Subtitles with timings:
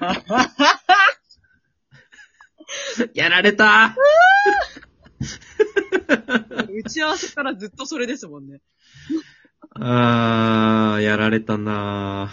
[3.14, 3.94] やられた。
[6.84, 8.60] 打ち合わせからずっとそれですもんね。
[9.76, 12.30] あー、やられたな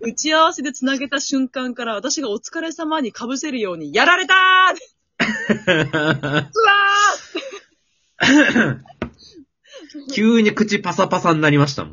[0.00, 4.38] 打ち合わせで繋げた瞬間から私がお疲れ様に被せるように、やられたー。
[5.66, 8.80] うわー。
[10.12, 11.92] 急に口パサパサになりましたもん。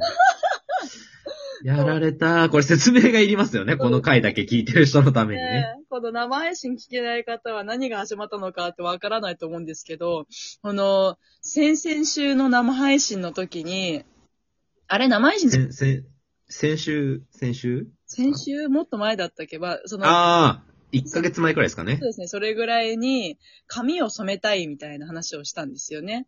[1.65, 2.47] やられた。
[2.49, 3.75] これ説明がいりますよね。
[3.75, 5.65] この回だけ聞いてる人のためにね。
[5.89, 10.27] この生配信聞けない方は何が始まったのかってわからないと思うんですけど、
[10.61, 14.03] この、先々週の生配信の時に、
[14.87, 15.07] あれ？
[15.07, 15.49] 生配信？
[15.49, 16.03] せ、せ、
[16.47, 17.87] 先週、先週？
[18.05, 18.69] 先週？
[18.69, 19.57] もっと前だったっけ？
[19.57, 21.97] ば、その、あー、1ヶ月前くらいですかね。
[21.99, 22.09] そう。
[22.09, 26.27] ですね、それぐらいに髪を染めたいみたいな話をしたんですよね。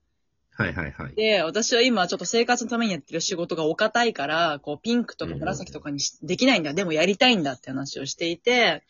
[0.57, 1.13] はいはいはい。
[1.16, 8.83] で、私は今ちょっと生活のためにやってる仕事がお堅いから、こうピンクとか紫とかにしできないんだ、でもやりたいんだって話をしていて、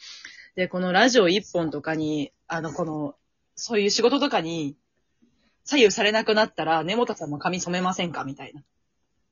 [0.55, 3.15] で、このラジオ一本とかに、あの、この、
[3.55, 4.77] そういう仕事とかに
[5.65, 8.23] 左右されなくなったら、根本さんも髪染めませんか？
[8.23, 8.63] みたいな。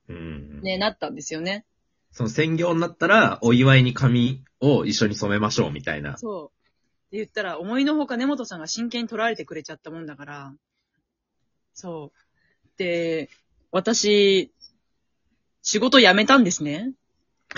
[0.08, 0.60] うん。
[0.60, 1.64] ね、なったんですよね。
[2.12, 6.18] その専業になったら、お祝いに髪を一緒に染めましょうみたいな。
[6.18, 6.46] そう。
[6.46, 10.52] って言ったら、思いのほか根本さんが真剣に取られてくれちゃったもんだから、
[11.72, 12.18] そう。
[12.76, 13.30] で、
[13.70, 14.52] 私、
[15.62, 16.92] 仕事辞めたんですね。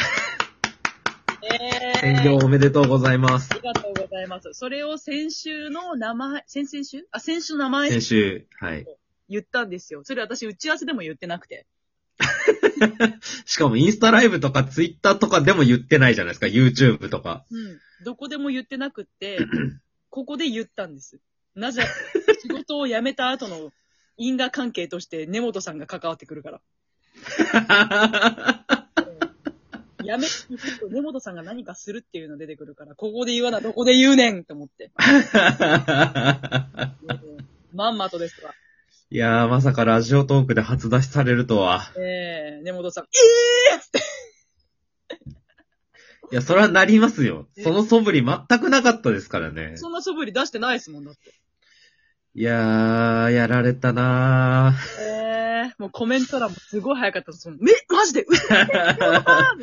[2.02, 3.54] えー、おめでとうございますあ。
[3.56, 4.52] りがとうございます。
[4.52, 7.06] それを先週の生、先々週？
[7.10, 8.86] あ、先週の生配信先週、はい。
[9.28, 10.02] 言ったんですよ。
[10.04, 11.66] それ私打ち合わせでも言ってなくて。
[13.44, 16.46] しかもインスタライブとかツイッターとかでも言ってないじゃないですか。
[16.46, 17.44] YouTube とか。
[17.50, 17.80] うん。
[18.04, 19.38] どこでも言ってなくって、
[20.10, 21.18] ここで言ったんです。
[21.54, 21.82] なぜ、
[22.42, 23.72] 仕事を辞めた後の
[24.18, 26.60] 因果関係として根本さんが関わってくるから。
[30.00, 30.26] 辞め、
[30.90, 34.90] 根本さんが何かするっていうの出てくるから、ここで言わな、どこで言うねんと思って。
[37.72, 38.54] まんまとですわ。
[39.10, 41.92] いやー、まさかラジオトークで初出しされるとは。
[41.96, 43.08] ええ根本さん、え
[43.94, 43.98] え
[46.30, 47.48] いや、それはなりますよ。
[47.62, 49.72] その素振り全くなかったですからね。
[49.76, 51.32] そんな素振り出してないですもんだって。
[52.34, 57.50] いやー、やられたなええもうコメント欄もすごい早かったです。
[57.50, 57.56] め、
[57.88, 58.24] マジで？
[58.28, 59.54] 嘘ー。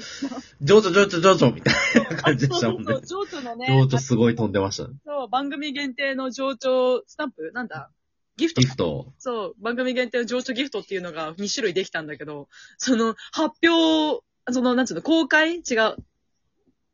[0.62, 1.76] 情緒情緒情緒みたい
[2.10, 3.68] な感じでしたもんね情緒のね。
[3.90, 4.90] 情緒すごい飛んでました。
[5.06, 7.52] そう、番組限定の情緒スタンプ？
[7.54, 7.92] なんだ？
[8.38, 8.62] ギフト？
[8.62, 9.14] ギフト。
[9.20, 15.56] そう、番組限定の情緒ギフトっていうのが2種類できたんだけど、その発表、その、なんつうの、公開？
[15.56, 15.62] 違う。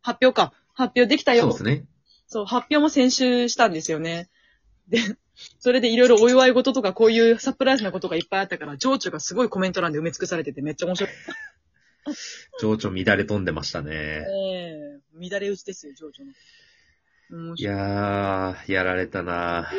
[0.01, 0.53] 発表か。
[0.73, 1.43] 発表できたよ。
[1.43, 1.85] そうですね。
[2.27, 4.29] そう、発表も先週したんですよね。
[4.87, 4.99] で、
[5.59, 11.11] それでいろいろお祝い事とかこういうサプライズなことがいっぱいあったから、情緒がすごいコメント欄で埋め尽くされててめっちゃ面白い。
[12.59, 13.93] 情緒乱れ飛んでましたね。
[13.93, 14.23] え
[15.19, 16.31] え乱れ打ちですよ、情緒の。
[17.29, 17.77] 面い白い。
[17.77, 19.71] やー、やられたな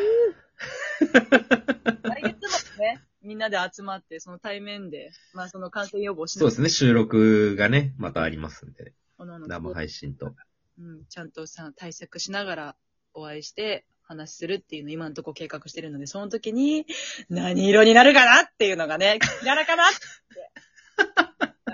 [2.03, 8.93] 来月末ね、みんなで集まって、その対面で、まあその感染予防しそうですね、収録がね、またありますんで。
[9.19, 10.35] 生配信と。
[10.79, 12.77] うん、ちゃんとさ、対策しながら
[13.15, 16.87] お会いして話するっていうのを今のところ計画してるので、その時に
[17.29, 19.99] 何色になるかなっていうのがね、やらかなって。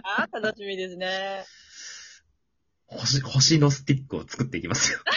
[0.03, 1.45] あ ー楽しみですね。
[2.87, 5.01] 星、星のスティックを作っていきますよ。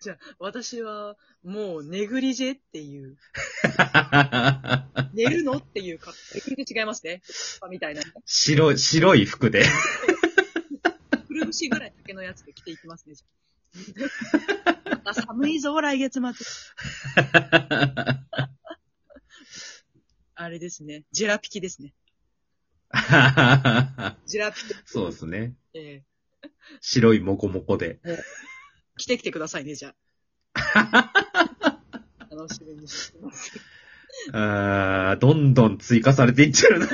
[0.00, 3.16] じゃあ、私はもうネグリジェっていう、
[5.14, 7.22] 寝るのっていうか、ネグリジェ違いますね。
[7.70, 8.02] みたいな。
[8.26, 9.64] 白い、白い服で。
[11.26, 13.44] くるぶしぐらい丈のやつで着ていきますね、じゃあ。
[15.26, 16.30] 寒いぞ、来月末。
[20.36, 21.04] あれですね。
[21.12, 21.94] ジェラピキですね。
[24.26, 24.74] ジェラピキ。
[24.84, 25.54] そうですね。
[25.74, 26.02] え
[26.80, 28.00] 白いモコモコで。
[28.04, 28.18] ー
[28.96, 29.94] 着てきてくださいね、じゃ
[30.54, 31.12] あ。
[32.30, 33.52] 楽しみにしてます。
[34.32, 36.86] あー、どんどん追加されていっちゃうな。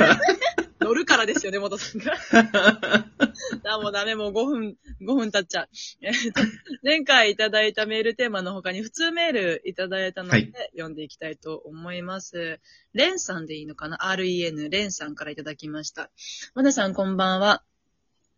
[0.91, 2.15] 乗るからですよね、元さんが。
[3.65, 5.69] あ、もうダメ、もう5分、5分経っちゃう。
[6.03, 6.43] えっと、
[6.83, 12.59] 前回いただいたメールテーマの他に普通メールいただいたので、はい読んでいきたいと思います。
[12.93, 16.11] レンさんでいいのかな ?REN、レンさんからいただきました。
[16.55, 17.63] まなさんこんばんは。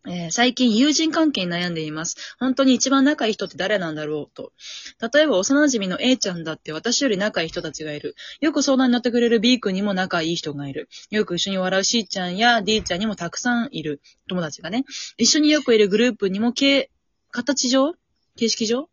[0.05, 2.35] えー最近友人関係に悩んでいます。
[2.39, 4.51] 本当に一番仲いい人って誰なんだろうと。
[5.13, 8.15] 例えば幼馴染の A ちゃんだって私より仲いい人たちがいる。
[8.41, 10.89] よく相談に乗ってくれる B 君にも仲いい人がいる。
[11.09, 14.01] よく一緒に笑う C ちゃんや D ちゃんにもたくさんいる。
[14.27, 14.83] 友達がね。
[15.17, 16.89] 一緒によくいるグループにも形、
[17.31, 17.93] 形上
[18.35, 18.89] 形式上？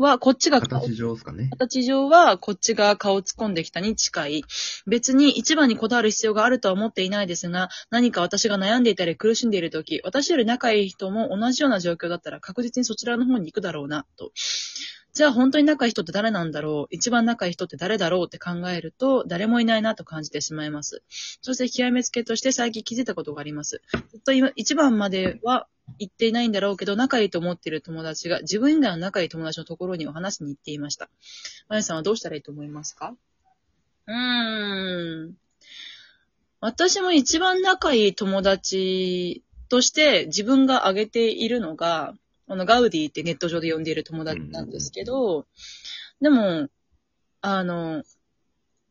[0.00, 1.48] は、こっちが顔形上ですかね。
[1.50, 4.44] 形上はこっちが顔突っ込んできたに近い。
[4.86, 14.32] 別に一番にこだわる必要があるとは思っていないですが、何か私が悩んでいたり苦しんでいるとき、私より仲いい人も同じような状況だったら確実にそちらの方に行くだろうな、と。
[15.12, 16.94] じゃあ本当に仲いい人って誰なんだろう？
[16.94, 21.02] 一番仲いい人って誰だろうって考えると、誰もいないなと感じてしまいます。
[21.42, 23.82] そして極めつけとして最近気づいたことがあります。
[24.12, 25.66] ずっと今、一番までは
[26.00, 31.10] 言っていないんだろうけど、仲いいと思っている友達が自分以外の仲いい友達のところにお話しに行っていました。
[31.68, 33.14] まやさんはどうしたらいいと思いますか？
[34.06, 35.34] うーん。
[36.60, 42.14] 私も一番仲いい友達として自分が挙げているのが、
[42.48, 45.46] あの、ガウディってネット上で呼んでいる友達なんですけど、
[46.20, 46.68] でも、
[47.42, 48.02] あの、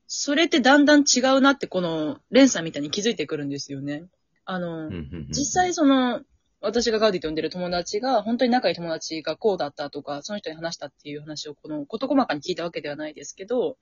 [0.08, 4.06] それってだんだん違うなってこの、レンさんみたいに気づいてくるんですよね。
[4.46, 4.90] あの、
[5.30, 6.22] 実際その、
[6.62, 13.78] 私がガウディと呼んでる友達が、本当に仲いい友達がこうだったとか、その人に話したっていう話を、この、事細かに聞いたわけではないですけど、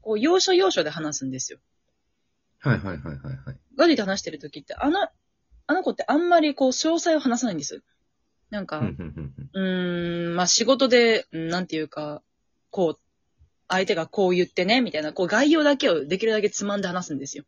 [0.00, 1.58] こう、要所要所で話すんですよ。
[2.58, 3.58] はいはいはいはいはい。
[3.76, 5.08] ガウディと話してる時って、あの、
[5.66, 7.82] あの子ってあんまりこう、詳細を話さないんです。
[8.50, 8.80] なんか、
[9.52, 12.22] うんまあ、仕事で、うんなんていうか、
[12.70, 13.00] こう、
[13.68, 17.44] 相手がこう言ってね、みたいな、こう、概要だけをできるだけつまんで話すんですよ。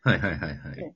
[0.00, 0.94] はいはいはいはい。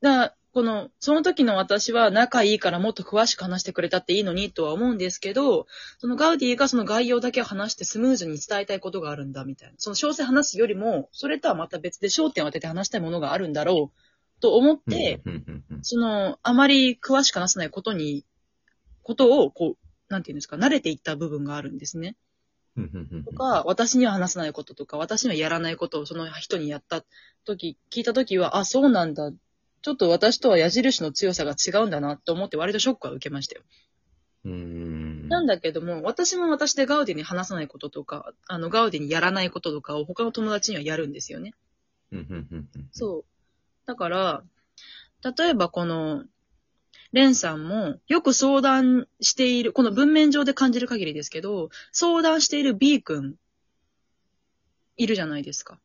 [0.00, 5.66] だこの、その時の私は仲いいからもっと詳しく話してくれたっていいのにとは思うんですけど、
[5.98, 9.74] そのガウディがその概要だけを話してスムーズに伝えたいことがあるんだみたいな。
[9.78, 15.20] その詳細話すよりも、それとはまた別で焦点を当てて話したいものがあるんだろうと思って、
[15.82, 18.24] その、あまり詳しく話さないことに、
[19.02, 22.16] ことを、こう、なんていうんですか、慣れていった部分があるんですね。
[23.24, 27.04] とか、私には話さないこととか、私にはやらないことをその人にやった
[27.44, 29.32] 時、聞いた時は、あ、そうなんだ。
[29.82, 33.62] ちょっと私とは矢印の強さが違うんだなと思って割とショックは受けましたよ。
[34.44, 35.28] うーん。
[35.28, 41.54] なんだけども、私も私でガウディに話さないこととか、あの、ガウディにやらないこととかを他の友達にはやるんですよね。
[42.12, 43.24] うんうんうんうんそう。
[43.86, 44.42] だから、
[45.36, 46.24] 例えばこの、
[47.12, 53.36] レンさんもよく相談している、この文面上で感じる限りですけど、相談している B 君、
[54.96, 55.80] いるじゃないですか。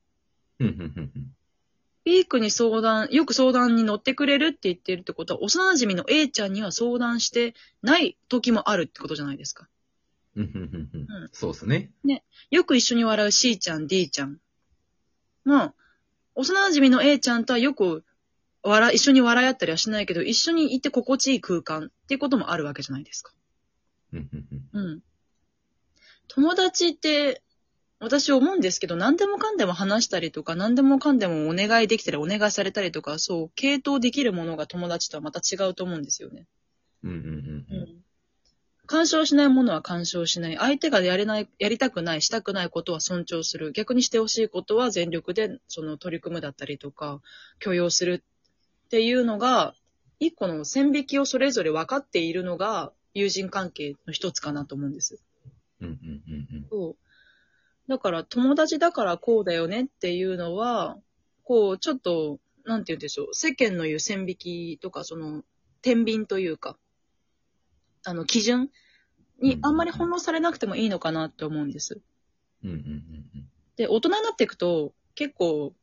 [2.05, 9.69] うんうんうんうん B 君に相談、よく相談に乗ってくれるって言ってるってことは、幼馴染の A ちゃんには相談してない時もあるってことじゃないですか。
[10.35, 11.91] うんうんうんうんうんそうですね。
[12.51, 14.39] よく一緒に笑う C ちゃん、D ちゃん。
[15.45, 15.73] まあ、
[16.35, 18.03] 幼馴染の A ちゃんとはよく
[18.63, 23.31] 笑い、一緒に笑い合ったりはしないけど、一緒にいて心地いい空間っていうこともあるわけじゃないですか。
[24.11, 25.03] うんうんうんうん。
[26.27, 27.42] 友達って、
[28.03, 36.45] 私思うんですけど、何でもかんでも話したりとか、何でもかんでもお願いできたり、お願いされたりとか、そう、系統できるものが友達とはまた違うと思うんですよね。
[37.03, 38.03] うんうんうんうん
[38.85, 40.57] 干渉しないものは干渉しない。
[40.57, 43.71] 相手がやれない、やりたくない、したくないことは尊重する。
[43.71, 47.21] 逆にしてほしいことは全力で、その取り組むだったりとか、
[47.59, 48.25] 許容する
[48.85, 49.73] っていうのが、
[50.19, 55.23] 一個の線引きをそれぞれ分かっているのが、友人関係の一つかなと思うんです。
[55.79, 56.95] うんうんうんうんそう。
[57.87, 60.97] だから、友達だからこうだよねっていうのは、
[61.43, 63.27] こう、ちょっと、なんて言うんでしょう。
[63.33, 65.43] 世間の言う線引きとか、その、
[65.81, 66.77] 天秤というか、
[68.05, 68.69] あの、基準
[69.41, 72.01] にあんまり翻弄されなくてもいいのかなって思うんです。
[72.63, 75.73] うんうんうんで、大人になっていくと、結構、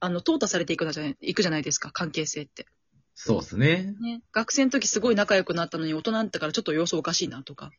[0.00, 2.66] あの、淘汰されていくじゃない、いくじゃないですか、関係性って。
[3.14, 3.94] そうですね。
[4.00, 4.22] ね。
[4.32, 7.70] 学生の時すごい仲良くなったのに、大人になってからちょっと様子おかしいなとか。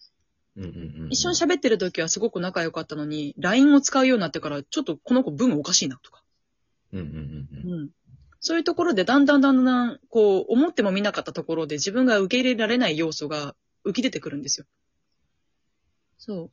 [0.58, 6.24] うんうんうんうん一緒に喋ってる時はすごく仲良かったのに、LINE を使うようになってから、ちょっとこの子文おかしいなとか。
[6.92, 7.90] うんうんうんうんうん。
[8.40, 14.66] そういうところでだんだんだんだん、こう、思っても見なかったところで自分が受け入れられない要素が浮き出てくるんですよ。
[16.18, 16.52] そう。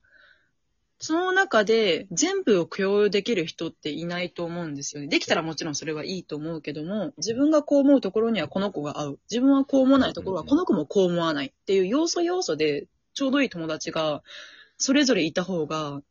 [0.98, 5.08] その中で全部を共有できる人っていないと思うんですよね。
[5.08, 9.18] できたらもちろんそれはいいと思うけども、自分がこう思うところにはこの子が合う。
[9.30, 14.22] 自分はこう思わないところはこの子もこう思わないっていう要素要素でちょうどいい友達が
[14.76, 16.02] それぞれいた方が、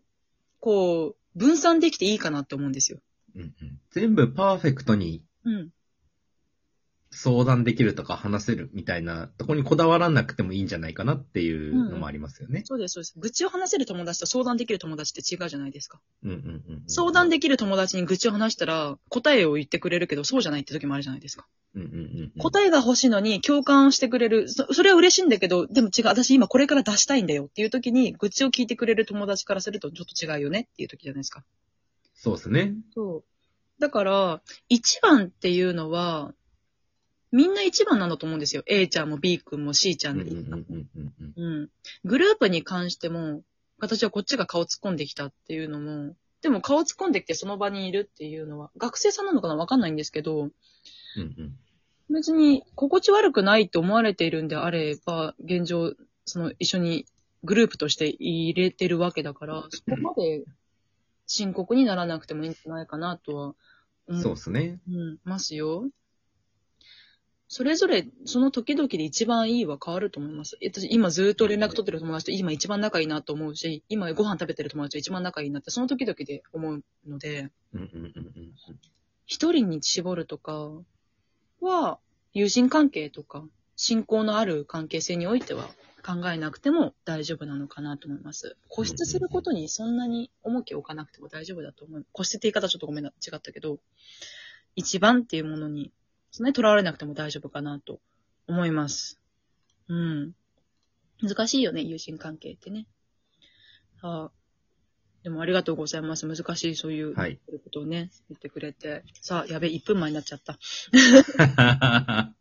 [0.59, 2.99] こう、分散できていいかなって思うんですよ。
[3.35, 5.69] うんうん全部パーフェクトにうん。
[7.15, 12.63] 相談できるとか話せるみたいなとこにこだわらなくてもいいんじゃないかなっていうのもありますよね。
[12.65, 13.13] そうです、そうです。
[13.17, 15.99] 愚痴を話せる友達と相談できる友達って違うじゃないですか。
[16.23, 21.47] うんうんうんうん相談できる友達に愚痴を話したら答えを言ってくれるけどそうじゃないって時もあるじゃないですか。
[21.75, 24.49] うんうんうんうん答えが欲しいのに共感してくれる。
[24.49, 26.07] そそれは嬉しいんだけど、でも違う。
[26.07, 31.43] 私今これから出したいんだよっていう時に愚痴を聞いてくれる友達からするとちょっと違うよねっていう時じゃないですか。
[32.15, 32.73] そうですね。
[32.93, 33.23] そう。
[33.79, 36.33] だから、一番っていうのは、
[37.33, 38.61] みんな一番なんだと思うんですよ。
[38.67, 40.29] A ちゃんも B 君も C ちゃうんんで。
[41.35, 41.69] うん。
[42.05, 43.41] グループに関しても、
[43.79, 50.51] 形はこっちが顔突っ込んできたっていうのも、でも顔突っ込んできてその場にいるっていうのは、学生さんなのかなわかんないんですけど、うん
[51.21, 51.57] うん。
[52.13, 57.07] 別に心地悪くないと思われているんであれば、現状、その一緒に
[57.43, 60.43] グループとして入れてるわけだから、そこまで
[61.25, 63.55] 深刻にならなくてもいいんじゃないかなとは
[64.07, 64.79] 思そうですね。
[64.87, 65.89] うん、ますよ。
[67.55, 70.57] それぞれ、その時々で一番いいは変わると思います。
[70.59, 78.53] え私、今ずっと連絡取ってる友達と今一番仲いいなと思うし、今ご飯食べてる友達と一番仲いいなって、その時々で思うので、うんうんうんうん。
[79.27, 80.71] 一人に絞るとか
[81.61, 81.99] は、
[82.33, 83.45] 友人関係とか、
[83.75, 85.69] 信仰のある関係性においては
[86.03, 88.57] 考えなくても大丈夫なのかなと思います。
[88.75, 92.05] 固執することにそんなに重きを置かなくても大丈夫だと思う。
[92.15, 93.77] 固執って言い方ちょっとごめんな、違ったけど、
[94.75, 95.91] 一番っていうものに、
[96.33, 97.99] そんなに囚われなくても大丈夫かなと
[98.47, 99.19] 思います。
[99.87, 100.31] うん。
[101.21, 102.87] 難しいよね、友人関係ってね。
[104.01, 104.31] あ
[105.23, 106.27] でもありがとうございます。
[106.27, 109.03] 難しい、そういう、はいことをね、言ってくれて。
[109.21, 110.57] さあ、やべ、1分前になっちゃった。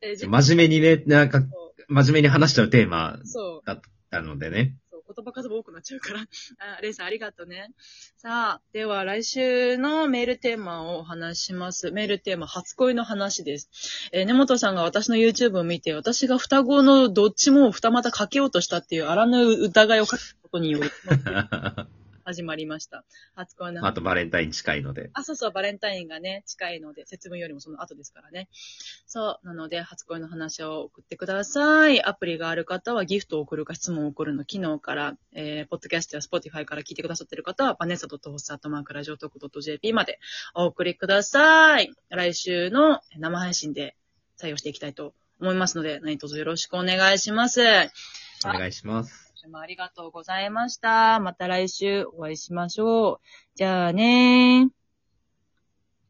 [0.00, 1.42] えーじ真面目にね、なんか、
[1.88, 3.66] 真面目に話しちゃうテーマそう。
[3.66, 4.76] だったのでね。
[5.06, 6.20] 言葉数も多くなっちゃうから。
[6.76, 7.70] あ、レイさんありがとうね。
[8.16, 11.90] さあ、では来週のメールテーマをお話します。
[11.90, 13.70] メールテーマ、初恋の話です。
[14.12, 20.90] えー根本さんが私の YouTube を見て、私が双子のどっちも二股かけようとしたっていう荒ぬ疑いをかけたことによる、
[22.26, 23.04] 始まりました。
[23.36, 23.88] 初恋の話。
[23.88, 25.10] あとバレンタイン近いので。
[25.12, 28.48] あ、そうそう、バレンタインがね、近いので、節分よりもその後ですからね。
[29.06, 32.02] そう、なので、初恋の話を送ってください。
[32.02, 40.18] アプリがある方はギフトを送るか質問を送るの機能から、えー、ポッドキャストや Spotify から聞いてくださっている方は、バネッサ .host.radio.jp まで
[40.56, 41.92] お送りください。
[42.08, 43.94] 来週の生配信で
[44.36, 47.60] 採用していきたいと思いますので、何卒よろしくお願いします。
[48.44, 49.25] お願いします。
[49.46, 51.20] 週もありがとうございました。
[51.20, 53.20] また来週お会いしましょう。
[53.54, 54.75] じゃあねー。